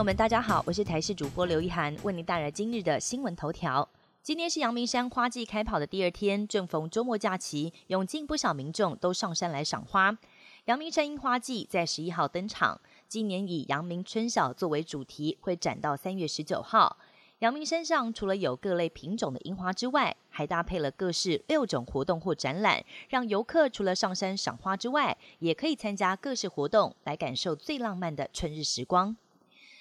[0.00, 3.86] 朋友们，大家好，我是台视主播刘一涵，为您带来今日的新闻头条。
[4.22, 10.16] 今天是阳明山花季开跑的第二天，正逢周末假期，涌进不少民众都上山来赏花。
[10.64, 16.96] 阳明山樱花季在十一号登场，今年以阳明春晓作为主题，会展到三月十九号。
[17.40, 29.14] 阳明山上除了有各类品种的樱花之外，还搭配了各式六种活动或展览，让游客除了上山赏花之外，也可以参加各式活动，来感受最浪漫的春日时光。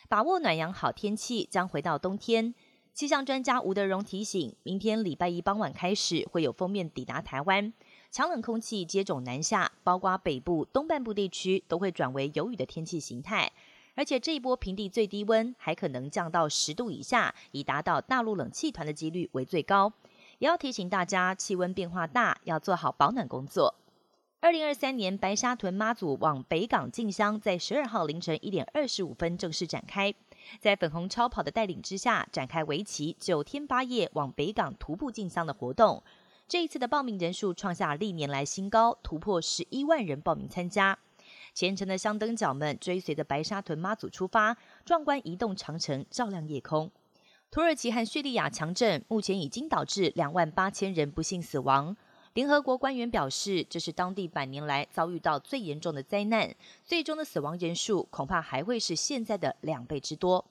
[0.10, 2.56] 把握暖阳好天气，将回到冬天。
[2.96, 7.72] 气象专家吴德荣提醒，明天礼拜一傍晚开始会有锋面抵达台湾，
[8.10, 13.52] 强冷空气接踵南下，包括北部、东半部地区都会转为有雨的天气形态。
[13.94, 19.94] 而且这一波平地最低温还可能降到十度以下，以达到大陆冷气团的几率为最高。
[20.40, 23.76] 也要提醒大家，气温变化大，要做好保暖工作。
[24.42, 30.14] 二零二三年白沙屯妈祖往北港进香，在十二号凌晨一点二十五分正式展开，
[30.62, 36.02] 在粉红超跑的带领之下，展开为期九天八夜往北港徒步进香的活动。
[36.48, 40.98] 这一次的报名人数创下历年来新高，突破十一万人报名参加。
[41.54, 46.90] 虔诚的香灯脚们追随着白沙屯妈祖出发，壮观移动长城，照亮夜空。
[47.52, 51.98] 土耳其和叙利亚强震，目前已经导致两万八千人不幸死亡。
[52.34, 56.56] 联合国官员表示，这是当地百年来遭遇到最严重的灾难，
[56.86, 60.46] 最终的死亡人数恐怕还会是现在的两倍之多。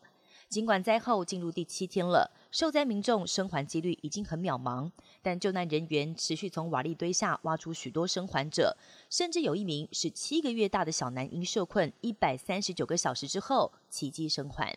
[0.48, 8.76] 尽管灾后进入第七天了，受灾民众生还几率已经很渺茫，但救难人员持续从瓦砾堆下挖出许多生还者，
[9.10, 14.76] 甚至有一名是七个月大的小男婴受困一百三十九个小时之后奇迹生还。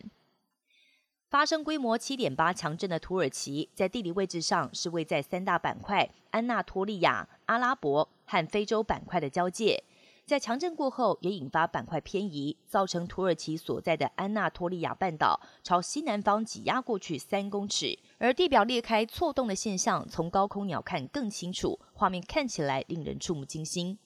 [1.32, 9.82] 发生规模七点八强震的土耳其，在地理位置上是位在三大板块安纳托利亚、阿拉伯和非洲板块的交界。
[10.26, 23.96] 在强震过后，也引发板块偏移，造成土耳其所在的安纳托利亚半岛朝西南方挤压过去三公尺，而地表裂开错动的现象，从高空鸟看更清楚，画面看起来令人触目惊心。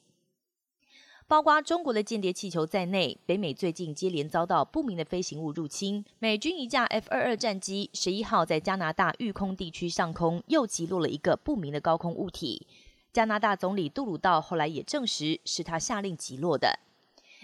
[1.29, 6.05] 包括中国的间谍气球在内，北美最近接连遭到不明的飞行物入侵。
[6.21, 12.65] 美军一架 F 二二战机十一号在加拿大育空地区上空又击落了一个不明的高空物体。
[13.13, 16.79] 加拿大总理杜鲁道后来也证实是他下令击落的。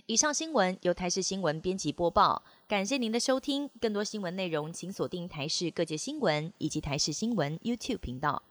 [0.07, 3.69] 以上新闻由台视新闻编辑播报，感谢您的收听。
[3.81, 8.45] 更多新闻内容请锁定台视各界新闻以及台视新闻 YouTube 频道。